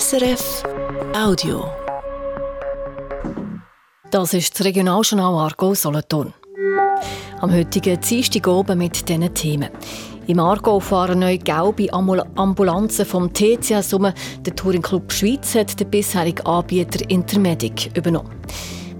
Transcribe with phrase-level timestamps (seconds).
[0.00, 0.62] SRF
[1.14, 1.66] Audio.
[4.10, 6.32] Das ist das Regionaljournal Argo Solothurn.
[7.40, 9.68] Am heutigen Dienstag oben mit diesen Themen.
[10.26, 14.10] Im Aargau fahren neue gelbe Ambulanzen vom TCS um.
[14.40, 18.40] Der Touring Club Schweiz hat den bisherigen Anbieter Intermedic übernommen.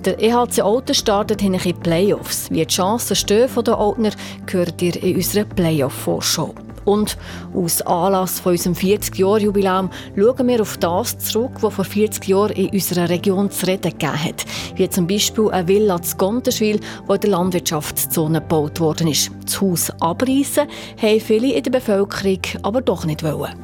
[0.05, 2.51] Der EHC Olten startet in die Playoffs.
[2.51, 4.11] Wie die Chancen stehen von den Oldner,
[4.45, 6.55] gehört ihr in unserer Playoff-Vorschau.
[6.85, 7.17] Und
[7.55, 12.71] aus Anlass von unserem 40-Jahr-Jubiläum schauen wir auf das zurück, was vor 40 Jahren in
[12.71, 14.45] unserer Region zu reden gegeben hat.
[14.77, 19.31] Wie zum Beispiel eine Villa zu Gontenschwil, die in der Landwirtschaftszone gebaut worden ist.
[19.45, 20.67] Das Haus abreißen
[21.01, 23.55] haben viele in der Bevölkerung aber doch nicht wollen.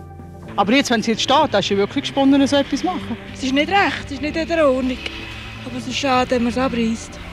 [0.57, 3.17] Aber jetzt, wenn es jetzt steht, hast du wirklich gesponnen, so etwas machen.
[3.33, 4.99] Es ist nicht recht, es ist nicht in der Ordnung.
[5.65, 7.28] Aber es ist schade, wenn man es abreißt.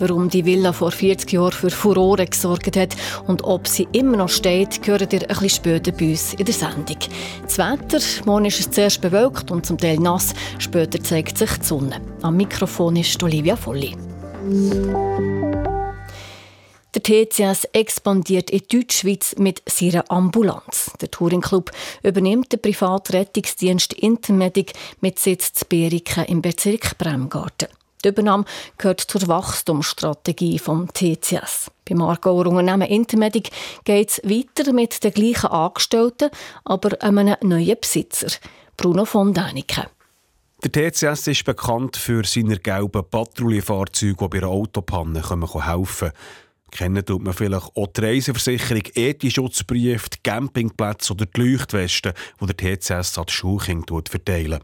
[0.00, 4.28] Warum die Villa vor 40 Jahren für Furore gesorgt hat und ob sie immer noch
[4.28, 6.98] steht, hört ihr ein bisschen später bei uns in der Sendung.
[7.42, 11.64] Das Wetter, morgen ist es zuerst bewölkt und zum Teil nass, später zeigt sich die
[11.64, 12.00] Sonne.
[12.22, 13.96] Am Mikrofon ist Olivia Volli.
[16.94, 20.92] Der TCS expandiert in Deutschschweiz mit seiner Ambulanz.
[21.00, 21.70] Der Touring Club
[22.02, 27.68] übernimmt den privaten Rettungsdienst Intermedic mit Sitz zu Beriken im Bezirk Bremgarten.
[28.04, 28.44] Die Übernahme
[28.76, 31.70] gehört zur Wachstumsstrategie vom TCS.
[31.88, 33.50] Beim Aargauer Unternehmen Intermedic
[33.84, 36.30] geht es weiter mit den gleichen Angestellten,
[36.64, 38.28] aber einem neuen Besitzer,
[38.76, 39.86] Bruno von Däniken.
[40.62, 46.12] Der TCS ist bekannt für seine gelben Patrouillenfahrzeuge, die bei einer Autopanne helfen können.
[46.70, 52.78] Kennen tut man vielleicht auch die Reiseversicherung, Ethik-Schutzbriefe, die Campingplätze oder die Leuchtwesten, die der
[52.78, 54.60] TCS an die Schulkinder verteilen.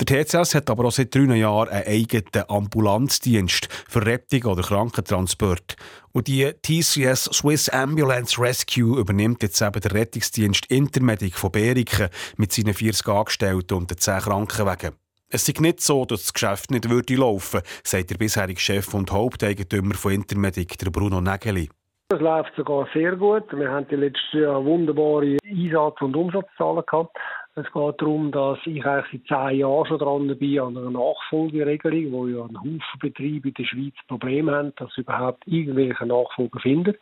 [0.00, 5.76] Der TCS hat aber auch seit drei Jahren einen eigenen Ambulanzdienst für Rettung oder Krankentransport.
[6.12, 12.52] Und die TCS Swiss Ambulance Rescue übernimmt jetzt eben den Rettungsdienst Intermedic von Beriken mit
[12.52, 14.92] seinen 40 Angestellten und den 10 Krankenwagen.
[15.28, 19.10] Es ist nicht so, dass das Geschäft nicht würde laufen sagt der bisherige Chef und
[19.10, 21.68] Haupteigentümer von Intermedic, der Bruno Nägeli.
[22.08, 23.52] Es läuft sogar sehr gut.
[23.52, 27.16] Wir haben die letzten Jahr wunderbare Einsatz- und Umsatzzahlen gehabt.
[27.58, 32.12] Es geht darum, dass ich eigentlich seit zehn Jahren schon dran bin an einer Nachfolgeregelung,
[32.12, 36.60] wo ja ein Haufen Betriebe in der Schweiz Probleme haben, dass sie überhaupt irgendwelche Nachfolger
[36.60, 36.94] finden,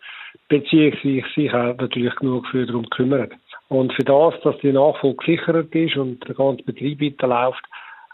[0.49, 3.31] beziehungsweise sich auch natürlich genug für darum kümmern.
[3.67, 7.65] Und für das, dass die Nachfolge gesichert ist und der ganze Betrieb weiterläuft,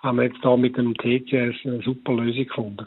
[0.02, 2.86] haben wir jetzt da mit dem TCS eine super Lösung gefunden.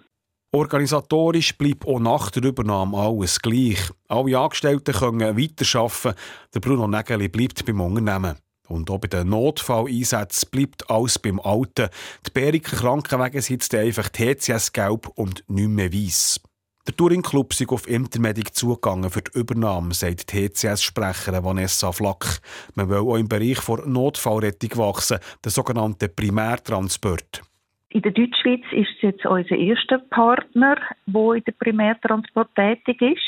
[0.52, 3.92] Organisatorisch bleibt auch nach der Übernahme alles gleich.
[4.08, 6.20] Alle Angestellten können weiterarbeiten.
[6.56, 8.36] Der Bruno Nägeli bleibt beim Unternehmen.
[8.68, 11.90] Und auch bei den Notfalleinsätzen bleibt alles beim Alten.
[12.26, 16.42] Die Bäriker Krankenwagen sind einfach TCS-gelb und nicht mehr weiss.
[16.86, 22.42] Der Touring-Club ist auf Intermedic zugegangen für die Übernahme, sagt TCS-Sprecherin Vanessa Flack.
[22.76, 27.42] Man will auch im Bereich der Notfallrettung wachsen, der sogenannte Primärtransport.
[27.88, 30.76] In der Deutschschweiz ist es jetzt unser erster Partner,
[31.06, 33.22] der in der Primärtransport tätig ist.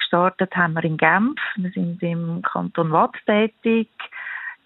[0.00, 3.88] Gestartet haben wir in Genf, wir sind im Kanton Watt tätig,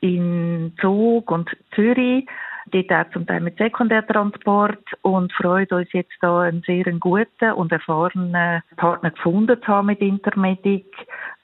[0.00, 2.26] in Zug und Zürich,
[2.70, 7.72] dort auch zum Teil mit Sekundärtransport und freuen uns jetzt da einen sehr guten und
[7.72, 10.86] erfahrenen Partner gefunden zu haben mit Intermedic,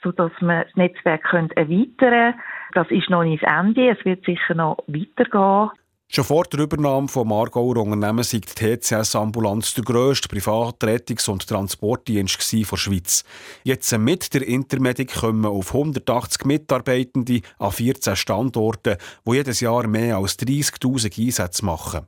[0.02, 2.34] sodass wir das Netzwerk erweitern können.
[2.72, 5.70] Das ist noch nicht das Ende, es wird sicher noch weitergehen.
[6.08, 11.48] Schon vor der Übernahme von Margauer Unternehmen sei die TCS-Ambulanz der grösste private Rettungs- und
[11.48, 13.24] Transportdienst der Schweiz.
[13.64, 20.18] Jetzt mit der Intermedic kommen auf 180 Mitarbeitende an 14 Standorten, die jedes Jahr mehr
[20.18, 22.06] als 30.000 Einsätze machen.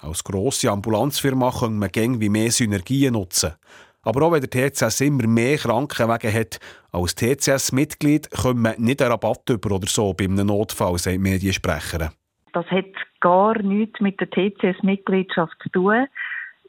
[0.00, 3.54] Als grosse Ambulanzfirma können wir gäng wie mehr Synergien nutzen.
[4.02, 6.58] Aber auch wenn der TCS immer mehr Krankenwege hat,
[6.92, 12.10] als TCS-Mitglied können wir nicht einen Rabatt über oder so bei einem Notfall, sagt Mediensprecherin.
[12.52, 12.86] Das hat
[13.20, 16.06] gar nichts mit der TCS-Mitgliedschaft zu tun.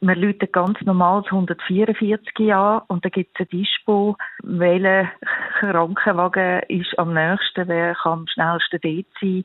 [0.00, 5.12] Wir läuten ganz normal das 144 an und da gibt es ein Dispo, welcher
[5.60, 9.44] Krankenwagen ist am nächsten, wer kann am schnellsten dort sein.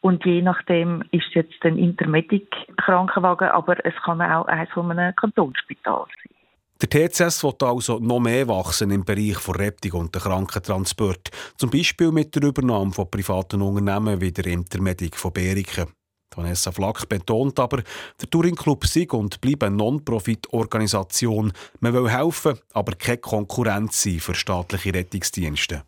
[0.00, 5.14] Und je nachdem ist es jetzt ein Intermedic-Krankenwagen, aber es kann auch eins von einem
[5.14, 6.39] Kantonsspital sein.
[6.80, 11.30] Der TCS wird also noch mehr wachsen im Bereich der Rettung und der Krankentransport.
[11.58, 15.88] Zum Beispiel mit der Übernahme von privaten Unternehmen wie der Intermedic von Beriken.
[16.34, 17.82] Vanessa Flack betont aber,
[18.20, 21.52] der Touring Club sei und bleibe eine Non-Profit-Organisation.
[21.80, 25.82] Man will helfen, aber keine Konkurrenz sein für staatliche Rettungsdienste.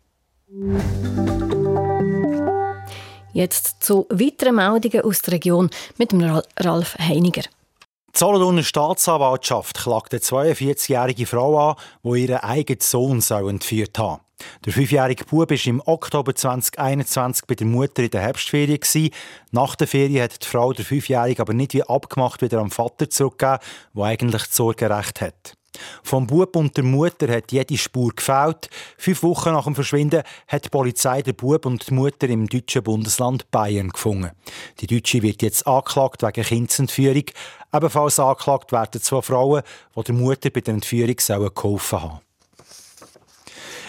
[3.31, 6.13] Jetzt zu weiteren Meldungen aus der Region mit
[6.59, 7.43] Ralf Heiniger.
[8.15, 14.21] Die Solothurner Staatsanwaltschaft klagt eine 42-jährige Frau an, die ihren eigenen Sohn entführt haben
[14.63, 19.09] Der fünfjährige Bub war im Oktober 2021 bei der Mutter in der Herbstferien.
[19.49, 23.09] Nach der Ferien hat die Frau der Fünfjährige aber nicht wie abgemacht wieder am Vater
[23.09, 23.57] zurückgegeben,
[23.95, 25.57] der eigentlich das Sorgerecht hat.
[26.03, 28.69] Vom Bub und der Mutter hat jede Spur gefällt.
[28.97, 32.83] Fünf Wochen nach dem Verschwinden hat die Polizei den Bub und die Mutter im deutschen
[32.83, 34.31] Bundesland Bayern gefunden.
[34.79, 37.25] Die Deutsche wird jetzt angeklagt wegen Kindsentführung.
[37.73, 39.63] Ebenfalls angeklagt werden zwei Frauen,
[39.95, 41.15] die der Mutter bei der Entführung
[41.55, 42.19] geholfen haben.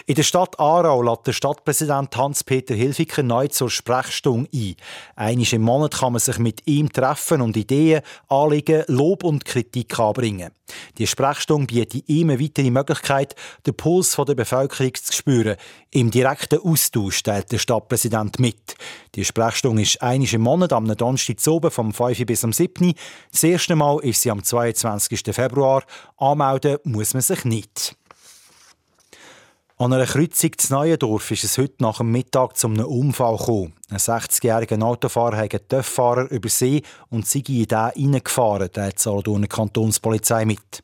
[0.06, 4.76] In der Stadt Aarau lädt der Stadtpräsident Hans-Peter Hilfiger neu zur Sprechstunde ein.
[5.16, 9.98] Einmal im Monat kann man sich mit ihm treffen und Ideen, Anliegen, Lob und Kritik
[9.98, 10.50] anbringen.
[10.98, 13.34] Die Sprechstunde bietet ihm eine weitere Möglichkeit,
[13.66, 15.56] den Puls der Bevölkerung zu spüren.
[15.90, 18.74] Im direkten Austausch stellt der Stadtpräsident mit.
[19.14, 22.92] Die Sprechstunde ist einmal im Monat am Donnerstag oben vom 5 bis am 7.
[23.32, 25.22] Das erste Mal ist sie am 22.
[25.34, 25.82] Februar.
[26.18, 27.96] Anmelden muss man sich nicht.
[29.84, 33.74] An einer Kreuzung zu Neuendorf ist es heute nach dem Mittag zu einem Unfall gekommen.
[33.90, 40.46] Ein 60-jähriger Autofahrer hat einen TÜV-Fahrer übersehen und sei in den reingefahren, teilt Solothurner Kantonspolizei
[40.46, 40.82] mit.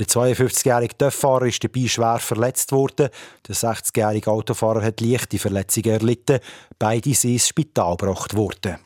[0.00, 3.10] Der 52-jährige TÜV-Fahrer ist dabei schwer verletzt worden.
[3.46, 6.40] Der 60-jährige Autofahrer hat leichte Verletzungen erlitten.
[6.76, 8.78] Beide sind ins Spital gebracht worden.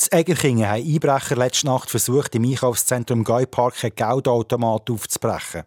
[0.00, 5.64] Z Egerkingen haben Einbrecher letzte Nacht versucht, im Einkaufszentrum Guypark einen Geldautomat aufzubrechen.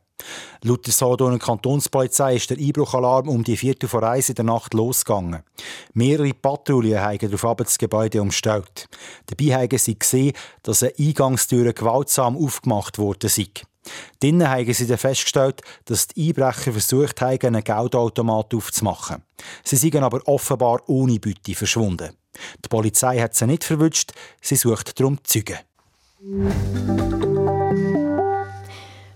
[0.64, 4.74] Laut der Solothurner Kantonspolizei ist der Einbruchalarm um die Viertel vor eins in der Nacht
[4.74, 5.44] losgegangen.
[5.94, 8.88] Mehrere Patrouillen haben darauf das Gebäude umstellt.
[9.26, 10.32] Dabei haben sie gesehen,
[10.64, 13.48] dass eine Eingangstür gewaltsam aufgemacht wurde sei.
[14.24, 19.24] Haben sie dann festgestellt, dass die Einbrecher versucht haben, einen Geldautomat aufzumachen.
[19.66, 22.16] Sie sind aber offenbar ohne Beute verschwunden.
[22.64, 24.12] Die Polizei hat sie nicht verwünscht,
[24.42, 25.60] sie sucht darum Züge.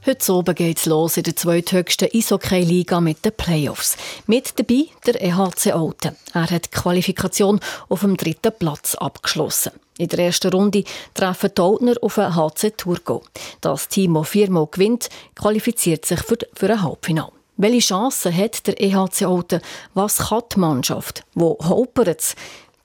[0.07, 3.97] Heute Abend geht's los in der zweithöchsten Eishockey-Liga mit den Playoffs.
[4.27, 6.15] Mit dabei der EHC Alten.
[6.31, 7.59] Er hat die Qualifikation
[7.89, 9.71] auf dem dritten Platz abgeschlossen.
[9.97, 10.83] In der ersten Runde
[11.15, 13.23] treffen die Altner auf den HC Turgo.
[13.61, 17.31] Das Team, das viermal gewinnt, qualifiziert sich für, für ein Halbfinale.
[17.57, 19.61] Welche Chancen hat der EHC Alten?
[19.93, 21.23] Was kann die Mannschaft?
[21.33, 22.35] Wo holpert es?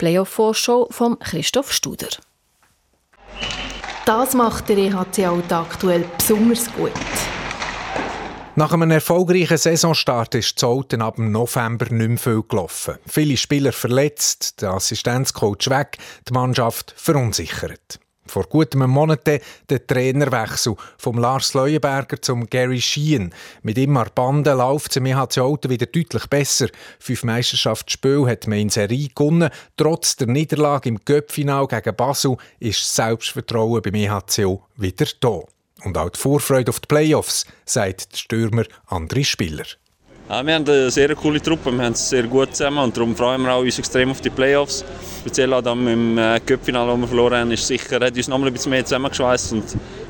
[0.00, 2.08] Playoff-Vorschau von Christoph Studer.
[4.06, 6.90] Das macht der EHC Alt aktuell besonders gut.
[8.56, 12.94] Nach einem erfolgreichen Saisonstart ist Zolten ab dem November nicht mehr viel gelaufen.
[13.06, 18.00] Viele Spieler verletzt, der Assistenzcoach weg, die Mannschaft verunsichert
[18.30, 23.34] vor gut einem Monat der Trainerwechsel vom Lars Leuenberger zum Gary Sheehan.
[23.62, 26.68] Mit ihm an Bande läuft es im EHC Alten wieder deutlich besser.
[26.98, 29.50] Fünf Meisterschaftsspiele hat man in Serie gewonnen.
[29.76, 35.40] Trotz der Niederlage im Göppfinal gegen Basel ist das Selbstvertrauen beim EHCO wieder da.
[35.84, 39.64] Und auch die Vorfreude auf die Playoffs, sagt der Stürmer André Spieler.
[40.30, 43.16] Ja, wir haben eine sehr coole Truppe, wir haben es sehr gut zusammen und darum
[43.16, 44.84] freuen wir uns extrem auf die Playoffs.
[45.22, 48.40] Speziell auch dann im äh, Cup-Finale, das wir verloren haben, ist sicher, hat uns noch
[48.40, 49.64] ein bisschen mehr zusammengeschweißt und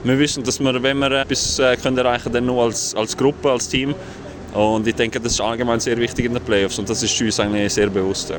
[0.05, 3.17] wir wissen, dass wir, wenn wir etwas äh, können erreichen können, dann nur als, als
[3.17, 3.95] Gruppe, als Team.
[4.53, 7.41] Und ich denke, das ist allgemein sehr wichtig in den Playoffs und das ist uns
[7.41, 8.31] eigentlich sehr bewusst.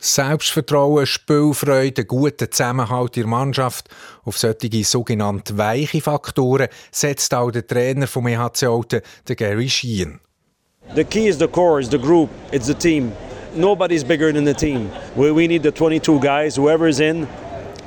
[0.00, 3.88] Selbstvertrauen, Spielfreude, guter Zusammenhalt in der Mannschaft.
[4.24, 10.18] Auf solche sogenannte weiche Faktoren setzt auch der Trainer vom EHC Alten, der Gary Sheehan.
[10.94, 13.12] The key is the core, is the group, it's the team.
[13.54, 14.90] Nobody's bigger than the team.
[15.16, 17.28] We, we need the 22 guys, whoever's in,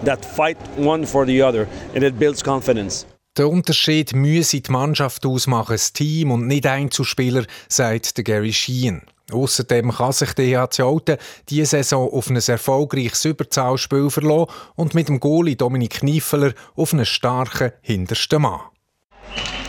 [0.04, 3.06] that fight one for the other, and it builds confidence.
[3.38, 9.02] Der Unterschied müsse die Mannschaft ausmachen, das Team und nicht Einzelspieler, sagt der Gary Sheehan.
[9.32, 11.18] Außerdem kann sich der EHC Alten
[11.50, 17.06] diese Saison auf ein erfolgreiches Überzahlspiel verlassen und mit dem Goalie Dominik Kniefeler auf einen
[17.06, 18.60] starken hintersten Mann.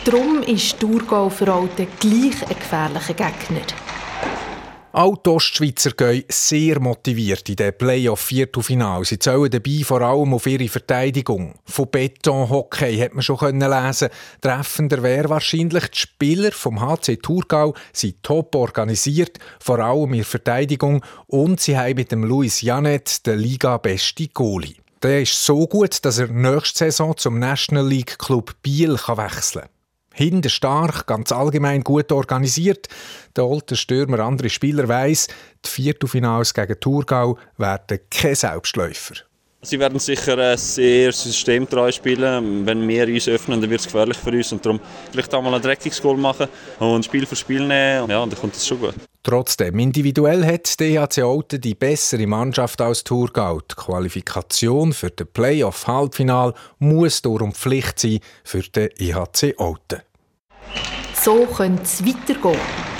[0.05, 3.61] Darum ist Thurgau für Alten gleich ein gefährlicher Gegner.
[4.95, 9.05] Die Ostschweizer gehen sehr motiviert in den Playoff-Viertelfinale.
[9.05, 11.55] Sie zählen dabei vor allem auf ihre Verteidigung.
[11.63, 14.09] Von Beton-Hockey hat man schon lesen
[14.41, 21.03] Treffender wäre wahrscheinlich, die Spieler vom HC Thurgau sind top organisiert, vor allem in Verteidigung,
[21.27, 24.75] und sie haben mit dem Luis Janet den Liga-beste Goalie.
[25.01, 29.72] Der ist so gut, dass er nächste Saison zum National League Club Biel wechseln kann.
[30.15, 32.87] Hinter stark, ganz allgemein gut organisiert.
[33.35, 35.27] Der alte Stürmer andere Spieler weiss,
[35.65, 39.15] die Viertelfinals gegen Thurgau werden kein Selbstläufer.
[39.65, 42.65] Sie werden sicher äh, sehr systemtreu spielen.
[42.65, 44.51] Wenn wir uns öffnen, dann wird es gefährlich für uns.
[44.51, 44.79] Und darum
[45.11, 46.47] vielleicht auch mal ein dreckiges Goal machen
[46.79, 48.09] und Spiel für Spiel nehmen.
[48.09, 48.93] Ja, dann kommt es schon gut.
[49.23, 53.61] Trotzdem, individuell hat die EHC Alten die bessere Mannschaft als Thurgau.
[53.61, 60.01] Die Qualifikation für den Playoff-Halbfinal muss darum Pflicht sein für den EHC Alten.
[61.13, 62.92] So könnte es weitergehen.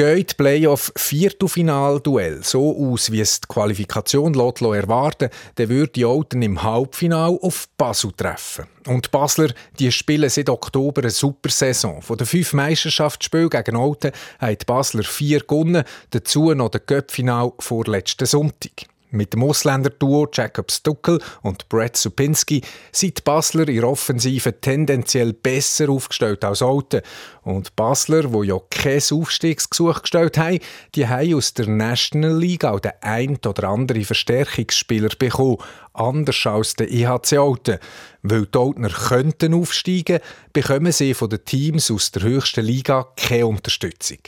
[0.00, 6.62] Geht Playoff Viertelfinal-Duell so aus, wie es die Qualifikation lässt erwarten dann würde Olten im
[6.62, 8.64] Halbfinal auf Basel treffen.
[8.86, 12.00] Und die Basler die spielen seit Oktober eine super Saison.
[12.00, 17.52] Von den fünf Meisterschaftsspielen gegen Olten haben die Basler vier gewonnen, dazu noch das Göppfinal
[17.58, 18.89] vor letzten Sonntag.
[19.12, 22.62] Mit dem Ausländer-Duo Jacob Stuckel und Brett Supinski
[22.92, 27.02] sind die Basler in der Offensive tendenziell besser aufgestellt als Alten.
[27.42, 30.60] Und die Basler, die ja kein Aufstiegsgesuch gestellt haben,
[30.94, 35.58] die haben aus der National League auch den ein oder anderen Verstärkungsspieler bekommen,
[35.92, 37.78] anders als der IHC Alten.
[38.22, 40.20] Weil die Altner könnten aufsteigen,
[40.52, 44.18] bekommen sie von den Teams aus der höchsten Liga keine Unterstützung.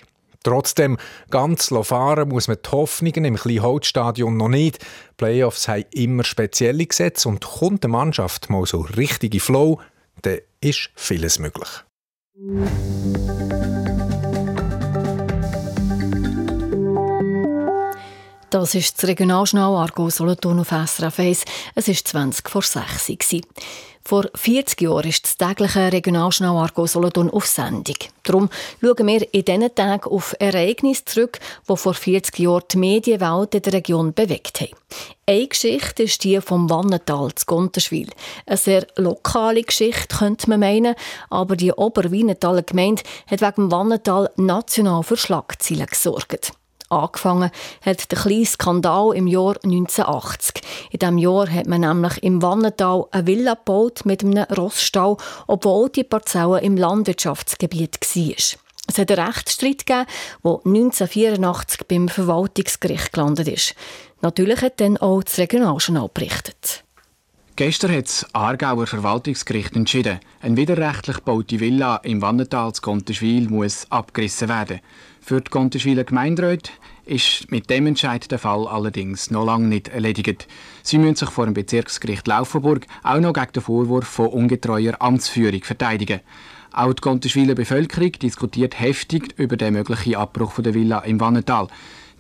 [0.42, 0.98] Trotzdem,
[1.30, 4.84] ganz fahren muss man die Hoffnungen im Kleinholzstadion noch nicht.
[5.16, 9.80] Playoffs haben immer spezielle Gesetze und kommt der Mannschaft mal so richtige Flow,
[10.22, 11.68] dann ist vieles möglich.
[18.52, 21.44] Das ist das Regionaljournal Argo Solothurn auf SRF 1.
[21.74, 23.40] Es war 20 vor 6 Uhr.
[24.04, 27.96] Vor 40 Jahren ist das tägliche Regionaljournal Argo Solothurn auf Sendung.
[28.24, 28.48] Darum
[28.80, 33.62] schauen wir in diesen Tagen auf Ereignisse zurück, die vor 40 Jahren die Medienwelt in
[33.62, 34.72] der Region bewegt haben.
[35.26, 38.10] Eine Geschichte ist die vom Wannental zu Gonterschwil.
[38.44, 40.96] Eine sehr lokale Geschichte, könnte man meinen,
[41.30, 46.52] aber die Oberwienertaler Gemeinde hat wegen dem Wannental national für Schlagzeilen gesorgt.
[46.92, 50.62] Angefangen hat der kleine Skandal im Jahr 1980.
[50.90, 55.88] In diesem Jahr hat man nämlich im Wannental eine Villa gebaut mit einem Rossstall, obwohl
[55.88, 58.34] die Parzelle im Landwirtschaftsgebiet war.
[58.88, 60.06] Es hat einen Rechtsstreit gegeben,
[60.44, 63.74] der 1984 beim Verwaltungsgericht gelandet ist.
[64.20, 66.84] Natürlich hat dann auch das Regionaljournal berichtet.
[67.56, 73.86] Gestern hat das Aargauer Verwaltungsgericht entschieden, eine widerrechtlich gebaute Villa im Wannental zu Gontenschwil muss
[73.90, 74.80] abgerissen werden.
[75.24, 76.72] Für die Gontenschwiler Gemeinderäte
[77.04, 80.48] ist mit dem Entscheid der Fall allerdings noch lange nicht erledigt.
[80.82, 85.62] Sie müssen sich vor dem Bezirksgericht Laufenburg auch noch gegen den Vorwurf von ungetreuer Amtsführung
[85.62, 86.20] verteidigen.
[86.72, 91.68] Auch die Gontenschwiler Bevölkerung diskutiert heftig über den möglichen Abbruch der Villa im Wannental.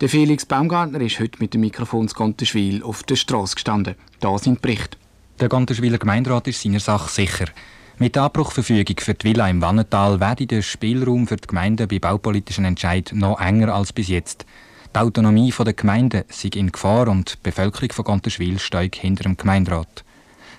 [0.00, 3.96] Der Felix Baumgartner ist heute mit dem Mikrofon zu Gontenschwil auf der Straße gestanden.
[4.20, 4.96] Da sind Berichte.
[5.40, 7.46] Der Gontenschwiler Gemeinderat ist seiner Sache sicher.
[7.98, 11.98] Mit der Abbruchverfügung für die Villa im Wannental werde der Spielraum für die Gemeinden bei
[11.98, 14.46] baupolitischen Entscheidungen noch enger als bis jetzt.
[14.94, 19.36] Die Autonomie der Gemeinden sei in Gefahr und die Bevölkerung von Gonterschwil steigt hinter dem
[19.36, 20.04] Gemeinderat.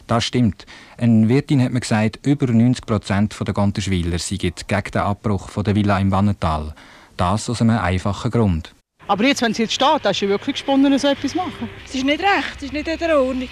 [0.08, 0.66] Das stimmt.
[0.98, 5.76] Ein Wirtin hat mir gesagt, über 90 Prozent der Gonterschwiler seien gegen den Abbruch der
[5.76, 6.76] Villa im Wannental.
[7.18, 8.74] Das aus einem einfachen Grund.
[9.08, 11.70] Aber jetzt, wenn es jetzt steht, hast du wirklich gesponnen, so etwas machen.
[11.86, 13.50] Es ist nicht recht, es ist nicht in der Ordnung.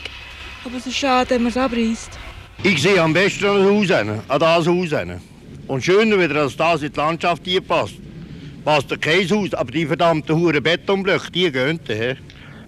[0.65, 2.30] Aber es ist schade, wenn man es abreißt.
[2.63, 5.21] Ich sehe am besten an das Haus hin, an das Haus hin.
[5.67, 7.95] Und schöner wieder, dass das in die Landschaft hier passt.
[8.63, 12.17] Passt kein Haus, aber die verdammten Huren Betonblöcke, die gehen her.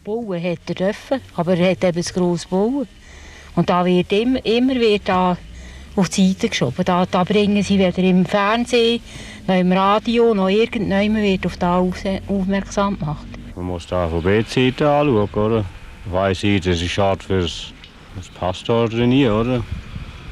[0.04, 2.88] Bauen hat er dürfen, aber er hat eben das grosse Bauen.
[3.56, 5.38] Und da wird immer, immer wird da
[5.96, 6.84] auf die Seite geschoben.
[6.86, 9.02] Da, da bringen sie weder im Fernsehen,
[9.48, 13.28] noch im Radio, noch irgendjemand wird auf das aufmerksam gemacht.
[13.56, 15.66] Man muss da von B-Seite anschauen, oder?
[16.06, 17.73] Ich weiss, das ist schade fürs
[18.15, 19.63] das passt oder nie, oder?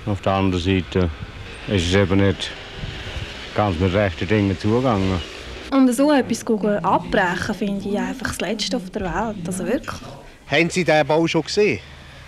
[0.05, 1.09] Auf der anderen Seite
[1.67, 2.51] ist es eben nicht
[3.55, 5.19] ganz mit rechten Dingen zugegangen.
[5.71, 6.45] Und so etwas
[6.83, 9.47] abbrechen, finde ich einfach das Letzte auf der Welt.
[9.47, 10.01] Also wirklich.
[10.47, 11.79] Haben Sie den Bau schon gesehen?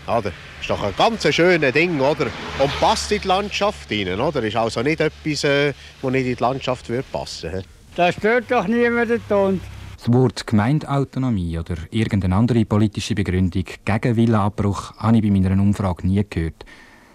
[0.07, 0.21] Oder?
[0.23, 2.27] Das ist doch ein ganz schönes Ding, oder?
[2.59, 4.43] Und passt in die Landschaft rein, oder?
[4.43, 7.65] Ist also nicht etwas, das äh, nicht in die Landschaft würde passen würde.
[7.95, 9.59] Das stört doch niemand Ton.
[10.05, 16.05] Das Wort Gemeindeautonomie oder irgendeine andere politische Begründung gegen Villaabbruch habe ich bei meiner Umfrage
[16.05, 16.65] nie gehört.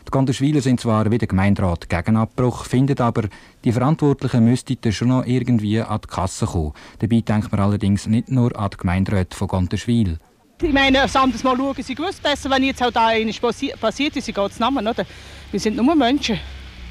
[0.07, 3.25] Die Ganderschwiler sind zwar wie der Gemeinderat gegen Abbruch, finden aber,
[3.62, 6.73] die Verantwortlichen müssten schon noch irgendwie an die Kasse kommen.
[6.99, 10.16] Dabei denkt man allerdings nicht nur an die Gemeinderäte von Ganderschwil.
[10.62, 14.16] Ich meine, ein anderes Mal schauen sie gewusst besser, wenn jetzt auch da eines passiert
[14.16, 15.04] ist, sie geht es Namen, oder?
[15.50, 16.40] Wir sind nur Menschen.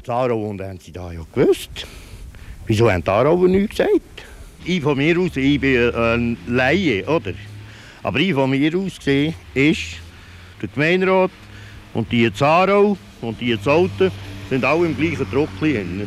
[0.04, 1.88] Zaro und haben sie da ja gewusst.
[2.66, 4.17] Wieso haben die Aarauer nichts gesagt?
[4.68, 7.32] Ich von mir aus, ich bin ein Laie, oder?
[8.02, 9.96] Aber ich von mir aus gesehen ist,
[10.60, 11.30] der Gemeinderat
[11.94, 14.10] und die Zarau und die Zolten
[14.50, 16.06] sind alle im gleichen Druckchen.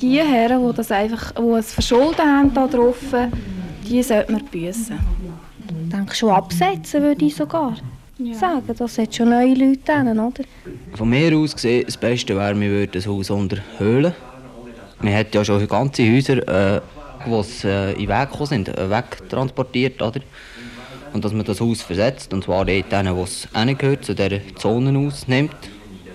[0.00, 2.98] Die Herren, die das einfach die es verschuldet haben da drauf,
[3.86, 4.98] die sollten wir büssen.
[5.82, 7.74] Ich denke schon absetzen, würde ich sogar
[8.18, 8.34] ja.
[8.34, 8.62] sagen.
[8.76, 10.44] Das hat schon neue Leute drin, oder?
[10.94, 14.14] Von mir aus gesehen, das Beste wäre, wir würden das Haus unterhöhlen.
[15.00, 16.80] Man hat ja schon ganze Häuser äh,
[17.24, 20.00] die äh, in den Weg gekommen sind, äh, wegtransportiert.
[20.02, 20.20] Oder?
[21.12, 24.40] Und dass man das Haus versetzt, und zwar dort denen, wo es gehört, zu dieser
[24.56, 25.56] Zone ausnimmt.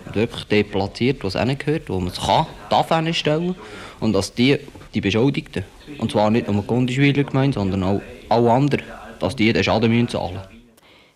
[0.06, 3.56] Und wirklich dort platziert, wo es gehört, wo man es kann, darf stellen.
[4.00, 4.60] Und dass die
[4.94, 5.66] die Beschuldigten.
[5.98, 8.86] Und zwar nicht nur die Gundischwiler Gemeinde, sondern auch alle anderen,
[9.20, 10.48] dass die den Schaden müssen zahlen müssen.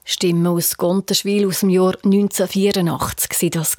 [0.03, 3.75] Stimmen aus Gontenschwil aus dem Jahr 1984 war das.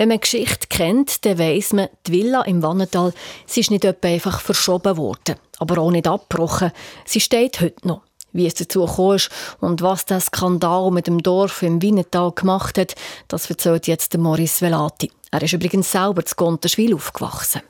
[0.00, 3.12] Wenn man Geschichte kennt, dann weiss man, die Villa im Wannental
[3.44, 6.72] sie ist nicht einfach verschoben worden, aber auch nicht abgebrochen.
[7.04, 8.00] Sie steht heute noch.
[8.32, 9.18] Wie es dazu kam
[9.60, 12.94] und was der Skandal mit dem Dorf im Wienetal gemacht hat,
[13.28, 15.12] das erzählt jetzt Maurice Velati.
[15.32, 17.60] Er ist übrigens selber zu Gontenschwil aufgewachsen.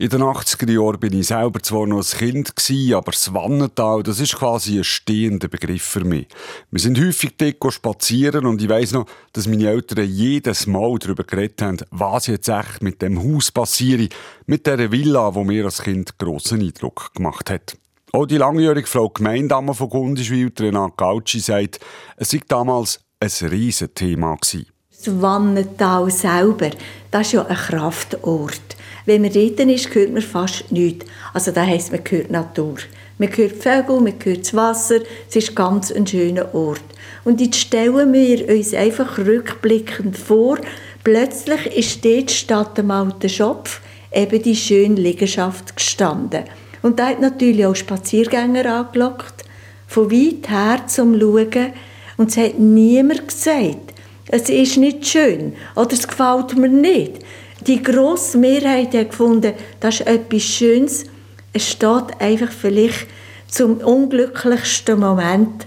[0.00, 4.04] In den 80er Jahren bin ich selber zwar noch ein Kind, gewesen, aber das Wannental,
[4.04, 6.28] das ist quasi ein stehender Begriff für mich.
[6.70, 11.24] Wir sind häufig dort spazieren und ich weiss noch, dass meine Eltern jedes Mal darüber
[11.24, 14.08] geredet haben, was jetzt echt mit dem Haus passiere,
[14.46, 17.76] mit der Villa, wo mir als Kind grossen Eindruck gemacht hat.
[18.12, 21.80] Auch die langjährige Frau Gemeindamme von Gundischwil, Renate Gautschi, sagt,
[22.16, 24.66] es sei damals ein Riesenthema gewesen.
[24.90, 26.70] Das Wannental selber,
[27.10, 28.76] das ist ja ein Kraftort.
[29.08, 31.06] Wenn man dort ist, hört man fast nichts.
[31.32, 32.76] Also das heisst, man hört Natur.
[33.16, 34.98] Man hört Vögel, man hört das Wasser.
[35.26, 36.84] Es ist ganz ein schöner Ort.
[37.24, 40.58] Und jetzt stellen wir uns einfach rückblickend vor,
[41.04, 43.80] plötzlich ist dort statt dem alten Schopf
[44.12, 46.44] eben die schöne Liegenschaft gestanden.
[46.82, 49.42] Und da hat natürlich auch Spaziergänger angelockt,
[49.86, 51.72] von weit her zum Schauen.
[52.18, 53.94] Und es hat niemand gesagt,
[54.26, 57.24] es ist nicht schön oder es gefällt mir nicht.
[57.66, 61.04] Die grosse Mehrheit hat gefunden, das ist etwas Schönes.
[61.52, 63.06] Es steht einfach vielleicht
[63.48, 65.66] zum unglücklichsten Moment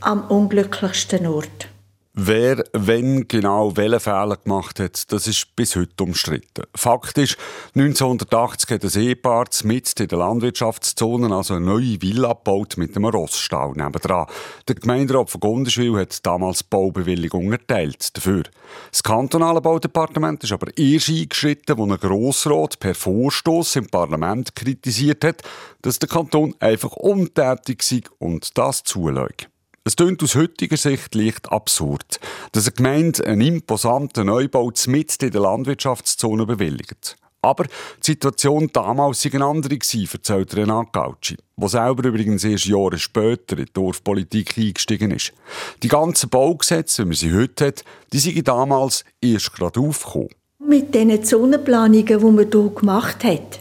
[0.00, 1.68] am unglücklichsten Ort.
[2.16, 6.62] Wer, wenn genau welche Fehler gemacht hat, das ist bis heute umstritten.
[6.72, 7.36] Fakt ist,
[7.74, 13.06] 1980 hat ein Ehepaar mit in der Landwirtschaftszone also eine neue Villa gebaut mit einem
[13.06, 14.28] Rossstall nebendran.
[14.68, 18.44] Der Gemeinderat von Gundenschwil hat damals Baubewilligung erteilt dafür.
[18.92, 25.24] Das kantonale Baudepartement ist aber erst eingeschritten, wo ein Grossrat per Vorstoß im Parlament kritisiert
[25.24, 25.42] hat,
[25.82, 29.48] dass der Kanton einfach untätig sei und das zulässt.
[29.86, 32.18] Es klingt aus heutiger Sicht leicht absurd,
[32.52, 37.18] dass eine Gemeinde einen imposanten Neubau mitten in der Landwirtschaftszone bewilligt.
[37.42, 42.98] Aber die Situation damals war eine andere, erzählt Renan Gauci, der selber übrigens erst Jahre
[42.98, 45.34] später in die Dorfpolitik eingestiegen ist.
[45.82, 50.30] Die ganzen Baugesetze, wie man sie heute hat, die sind damals erst gerade aufgekommen.
[50.66, 53.60] Mit den Zonenplanungen, die man hier gemacht hat,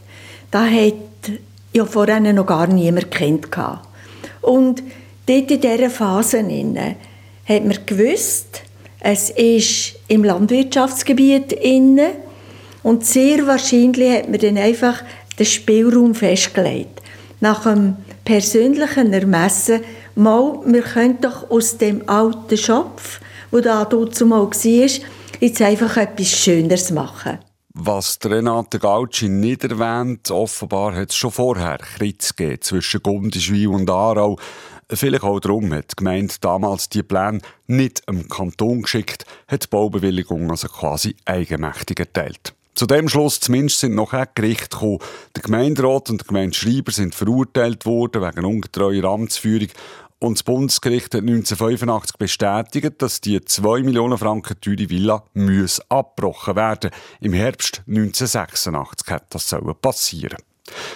[0.52, 0.94] da hat
[1.74, 3.50] ja vorher noch gar niemand kennt.
[4.40, 4.84] Und
[5.26, 8.64] Dort in dieser Phase hat man gewusst,
[9.00, 12.12] es ist im Landwirtschaftsgebiet inne
[12.84, 15.02] und sehr wahrscheinlich hat man dann einfach
[15.40, 17.02] den Spielraum festgelegt.
[17.40, 19.82] Nach einem persönlichen Ermessen,
[20.16, 23.20] mal, wir können doch aus dem alten Schopf,
[23.52, 25.06] wo da zumal war,
[25.40, 27.40] jetzt einfach etwas Schöneres machen.
[27.76, 34.38] Was Renate Gauci nicht erwähnt, offenbar hat es schon vorher Kritz zwischen Gundischwil und Aarau.
[34.96, 39.68] Vielleicht auch darum hat die Gemeinde damals die Pläne nicht am Kanton geschickt, hat die
[39.68, 42.54] Baubewilligung also quasi eigenmächtig erteilt.
[42.76, 45.00] Zu dem Schluss zumindest sind noch ein Gericht gekommen.
[45.36, 49.70] Der Gemeinderat und der Gemeindeschreiber sind verurteilt worden wegen ungetreuer Amtsführung
[50.20, 55.24] und das Bundesgericht hat 1985 bestätigt, dass die 2 Millionen Franken teure Villa
[55.90, 56.92] abgebrochen werden.
[57.20, 60.38] Im Herbst 1986 hat das passieren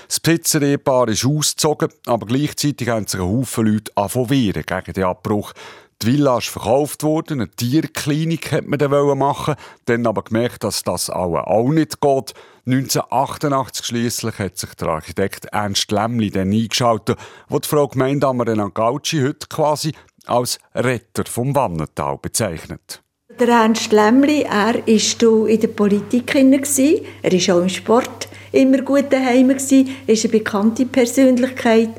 [0.07, 5.53] das Besitzer-Ehepaar ist ausgezogen, aber gleichzeitig haben sich ein Haufen Leute angefangen gegen den Abbruch.
[6.01, 10.83] Die Villa ist verkauft worden, eine Tierklinik hat man dann machen, dann aber gemerkt, dass
[10.83, 12.33] das auch nicht geht.
[12.67, 17.17] 1988 schließlich hat sich der Architekt Ernst Lämmli dann eingeschaltet,
[17.49, 19.93] wo die Frau Gemeindammerin Gauci heute quasi
[20.27, 23.01] als Retter vom Wannental bezeichnet.
[23.39, 29.11] Der Ernst Lämmli, er war in der Politik, er war auch im Sport immer gut
[29.11, 31.89] daheim gsi, ist eine bekannte Persönlichkeit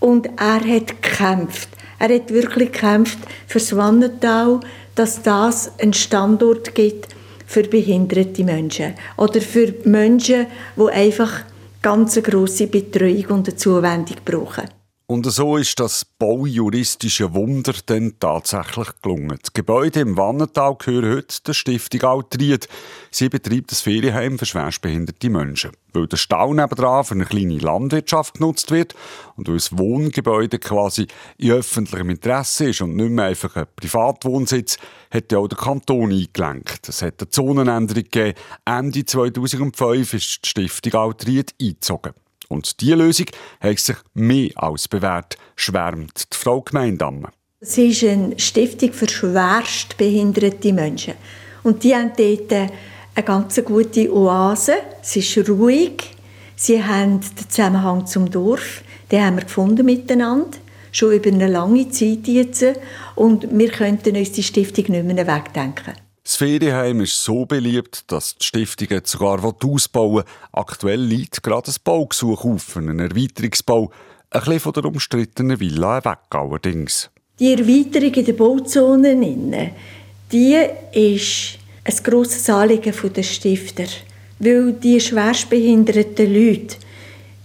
[0.00, 1.68] und er hat gekämpft.
[1.98, 4.60] Er hat wirklich gekämpft für das Wannental,
[4.94, 7.08] dass das einen Standort gibt
[7.46, 11.44] für behinderte Menschen oder für Menschen, die einfach
[11.82, 14.64] ganz eine grosse Betreuung und Zuwendung brauchen.
[15.08, 19.38] Und so ist das baujuristische Wunder dann tatsächlich gelungen.
[19.46, 22.68] Die Gebäude im Wannental gehören heute der Stiftung Altried.
[23.12, 25.70] Sie betreibt das Ferienheim für schwerstbehinderte Menschen.
[25.92, 28.96] Weil der Stau nebenan für eine kleine Landwirtschaft genutzt wird
[29.36, 31.06] und weil das Wohngebäude quasi
[31.38, 34.76] in öffentlichem Interesse ist und nicht mehr einfach ein Privatwohnsitz,
[35.12, 36.88] hat ja auch der Kanton eingelenkt.
[36.88, 38.36] Es hat eine Zonenänderung gegeben.
[38.64, 42.12] Ende 2005 ist die Stiftung Altried eingezogen.
[42.48, 43.26] Und diese Lösung
[43.60, 47.28] hat sich mehr als bewährt, schwärmt die Frau Gemeindamme.
[47.60, 51.14] Es ist eine Stiftung für schwerst behinderte Menschen.
[51.62, 54.74] Und die haben dort eine ganz gute Oase.
[55.02, 56.16] Es ist ruhig,
[56.58, 58.82] Sie haben den Zusammenhang zum Dorf,
[59.12, 60.56] den haben wir gefunden miteinander,
[60.90, 62.64] schon über eine lange Zeit jetzt.
[63.14, 65.92] Und wir könnten uns die Stiftung nicht mehr wegdenken.
[66.26, 70.24] Das Ferienheim ist so beliebt, dass die Stiftung jetzt sogar ausbauen will.
[70.50, 73.92] Aktuell liegt gerade ein Baugesuch auf, einen Erweiterungsbau.
[74.30, 77.10] Ein bisschen von der umstrittenen Villa weg allerdings.
[77.38, 79.22] Die Erweiterung in den Bauzonen,
[80.92, 83.86] ist ein grosses Anliegen der Stifter.
[84.40, 86.76] Weil die schwerstbehinderten Leute,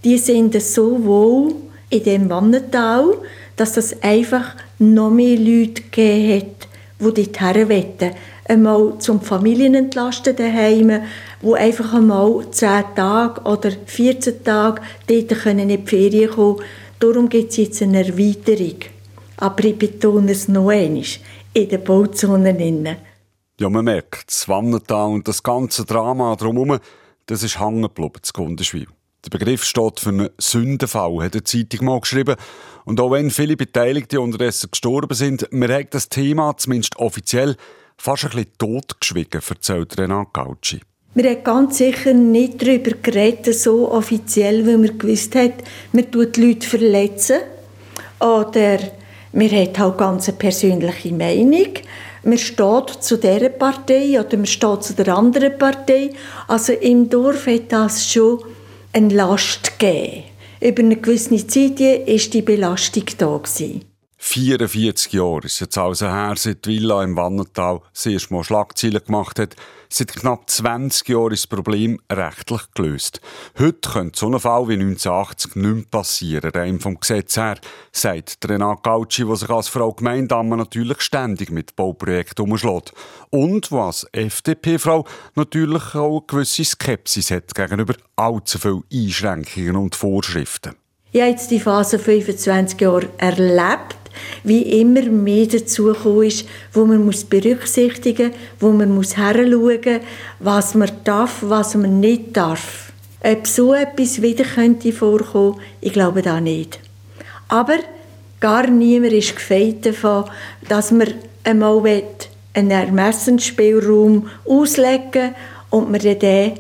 [0.04, 1.54] die sind so wohl
[1.92, 3.14] in dem Wannental,
[3.56, 6.68] dass es einfach noch mehr Leute gegeben hat,
[7.16, 8.16] die dorthin wollen.
[8.46, 11.02] Einmal zum Familienentlasten daheim,
[11.42, 16.68] wo einfach einmal 10 Tage oder 14 Tage dort in die Ferien kommen können.
[17.00, 18.80] Darum gibt es jetzt eine Erweiterung.
[19.38, 21.04] Aber ich betone es noch einmal,
[21.54, 22.98] in den Bauzonen.
[23.60, 26.80] Ja, man merkt, das Wannental und das ganze Drama drumherum,
[27.28, 28.88] das ist hängen geblieben, das Gundenschwil.
[29.24, 32.36] Der Begriff steht für einen Sündenfall, hat die Zeitung mal geschrieben.
[32.86, 37.56] Und auch wenn viele Beteiligte unterdessen gestorben sind, wir haben das Thema, zumindest offiziell,
[38.02, 40.82] fast ein bisschen totgeschwiegen, erzählt Renan Gauci.
[41.14, 45.54] Wir haben ganz sicher nicht darüber geredet, so offiziell, weil wir gewusst haben,
[45.92, 47.40] wir tun die Leute verletzen.
[48.20, 48.80] Oder
[49.34, 51.74] wir haben halt ganz eine persönliche Meinung
[52.24, 56.12] man steht zu dieser Partei oder man steht zu der anderen Partei.
[56.48, 58.44] Also im Dorf hat das schon
[58.94, 60.26] eine Last gegeben.
[60.60, 63.38] Über eine gewisse Zeit war die Belastung da.
[63.38, 63.91] Gewesen.
[64.24, 69.04] 44 Jahre ist jetzt also her, seit die Villa im Wannental das erste Mal Schlagzeilen
[69.04, 69.56] gemacht hat.
[69.90, 73.20] Seit knapp 20 Jahren ist das Problem rechtlich gelöst.
[73.58, 77.58] Heute könnte so ein Fall wie 1980 nicht mehr passieren, rein vom Gesetz her,
[77.92, 82.94] sagt Renat Gauci, der sich als Frau Gemeindamme natürlich ständig mit Bauprojekten umschlägt.
[83.32, 85.04] Und was FDP-Frau
[85.34, 90.81] natürlich auch eine gewisse Skepsis hat gegenüber allzu vielen Einschränkungen und Vorschriften.
[91.14, 93.98] Ich habe jetzt die Phase 25 Jahre erlebt
[94.44, 95.90] wie immer mehr dazu
[96.22, 100.00] ist, wo man muss berücksichtigen muss, wo man muss heranschauen
[100.40, 102.94] was man darf, was man nicht darf.
[103.24, 106.80] Ob so etwas wieder könnte vorkommen, ich glaube da nicht.
[107.50, 107.80] Aber
[108.40, 110.26] gar niemand ist gefeit davon,
[110.70, 112.04] dass man einmal
[112.54, 115.36] einen Ermessensspielraum auslegen
[115.70, 116.54] und man den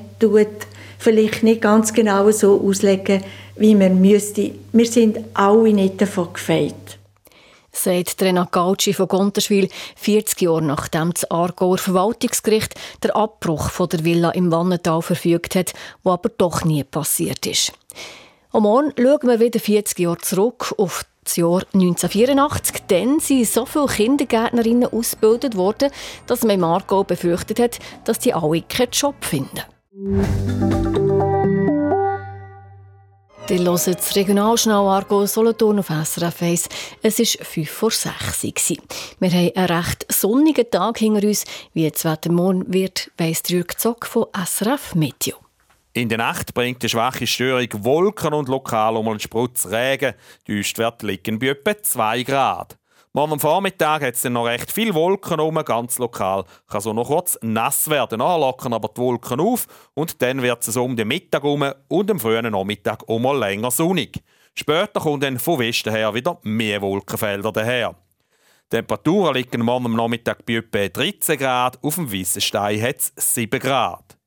[0.99, 3.23] vielleicht nicht ganz genau so auslegen,
[3.61, 4.51] wie man müsste.
[4.73, 6.99] Wir sind alle nicht davon gefeit
[7.71, 14.03] sagt Rena Gauci von Gonterschwil, 40 Jahre nachdem das Aargauer Verwaltungsgericht der Abbruch von der
[14.03, 17.73] Villa im Wannental verfügt hat, wo aber doch nie passiert ist.
[18.51, 22.83] Am Morgen schauen wir wieder 40 Jahre zurück auf das Jahr 1984.
[22.87, 25.91] Dann sind so viele Kindergärtnerinnen ausgebildet worden,
[26.27, 29.61] dass man im Aargau befürchtet hat, dass die alle keinen Job finden.
[33.49, 36.69] Ihr hört das Regionalschnau Argo Solothurn auf SRF 1.
[37.01, 38.77] Es war 5 vor 6 Uhr.
[39.19, 41.43] Wir haben einen recht sonnigen Tag hinter uns.
[41.73, 45.35] Wie das Wetter morgen wird, weiss Jürg Zock von SRF Meteo.
[45.93, 50.13] In der Nacht bringt die schwache Störung Wolken und lokal um einen Sprutz Regen.
[50.47, 52.77] Die Höchstwerte liegen bei etwa 2 Grad.
[53.13, 56.45] Morgen am Vormittag hat es dann noch recht viele Wolken um, ganz lokal.
[56.69, 60.77] Kann so noch kurz nass werden, lockern aber die Wolken auf und dann wird es
[60.77, 64.23] um den Mittag um und am frühen Nachmittag um mal länger sonnig.
[64.53, 67.95] Später kommen dann von Westen her wieder mehr Wolkenfelder daher.
[68.71, 73.13] Die Temperaturen liegen morgen am Nachmittag bei etwa 13 Grad, auf dem Weissenstein hat es
[73.33, 74.17] 7 Grad.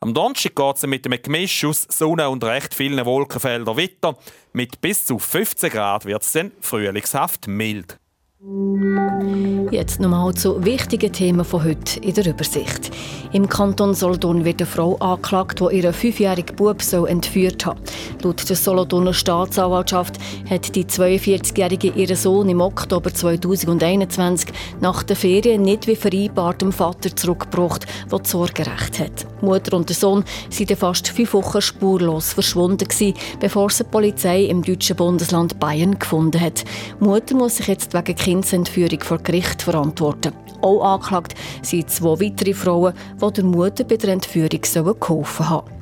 [0.00, 4.18] Am Donnerstag geht es mit einem Gemisch aus Sonne und recht vielen Wolkenfeldern weiter.
[4.52, 7.98] Mit bis zu 15 Grad wird es dann frühlingshaft mild.
[8.40, 12.92] Jetzt nochmal zu wichtigen Themen von heute in der Übersicht.
[13.32, 17.78] Im Kanton Solothurn wird eine Frau angeklagt, die ihren fünfjährigen Bub so entführt hat.
[18.22, 25.62] Laut der Solothurner Staatsanwaltschaft hat die 42-jährige ihren Sohn im Oktober 2021 nach der Ferien
[25.62, 29.26] nicht wie vereinbart dem Vater zurückgebracht, der das Sorgerecht hat.
[29.42, 34.44] Mutter und der Sohn sind fast fünf Wochen spurlos verschwunden gewesen, bevor sie die Polizei
[34.44, 36.64] im deutschen Bundesland Bayern gefunden hat.
[37.00, 40.34] Mutter muss sich jetzt wegen Kindsentführung vor Gericht verantworten.
[40.60, 44.60] Auch angeklagt sind zwei weitere Frauen, die der Mutter bei der Entführung
[45.00, 45.78] geholfen haben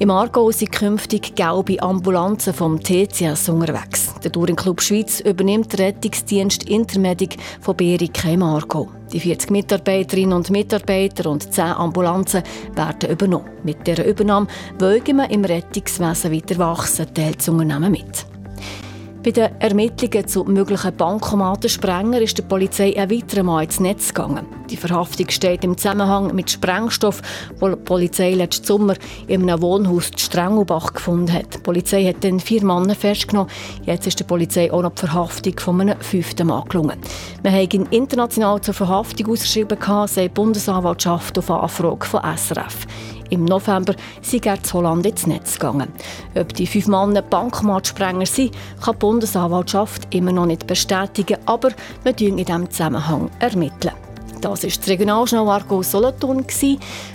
[0.00, 4.14] im Aargau sind künftig gelbe Ambulanzen vom TCS unterwegs.
[4.24, 8.88] Der Touring Club Schweiz übernimmt den Rettungsdienst Intermedic von Berika im Aargau.
[9.12, 12.42] Die 40 Mitarbeiterinnen und Mitarbeiter und 10 Ambulanzen
[12.74, 13.50] werden übernommen.
[13.62, 14.46] Mit dieser Übernahme
[14.78, 18.39] wollen wir im Rettungswesen weiter wachsen, teilt das Unternehmen mit.
[19.22, 24.46] Bei den Ermittlungen zu möglichen Bankomatensprenger ist der Polizei ein weiterer Mal ins Netz gegangen.
[24.70, 27.20] Die Verhaftung steht im Zusammenhang mit Sprengstoff,
[27.58, 28.94] wo die Polizei letzten Sommer
[29.26, 31.54] in einem Wohnhaus in Strengelbach gefunden hat.
[31.54, 33.50] Die Polizei hat dann vier Männer festgenommen.
[33.84, 36.98] Jetzt ist der Polizei auch noch die Verhaftung von einem fünften Mann gelungen.
[37.42, 42.86] Wir haben ihn international zur Verhaftung ausgeschrieben, sagt die Bundesanwaltschaft auf Anfrage von SRF.
[43.30, 45.92] Im November sind Gerz Holland ins Netz gegangen.
[46.34, 51.70] Ob die fünf Männer Bankmatsprenger sind, kann die Bundesanwaltschaft immer noch nicht bestätigen, aber
[52.04, 53.94] wir in diesem Zusammenhang ermitteln.
[54.40, 56.46] Das war das Regionaljournal Argo Solothurn.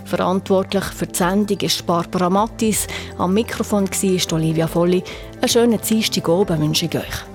[0.05, 2.87] Verantwortlich für die Sendung ist Barbara Mattis.
[3.17, 5.03] Am Mikrofon war Olivia Volli.
[5.41, 7.34] Einen schönen Dienstag oben wünsche ich euch.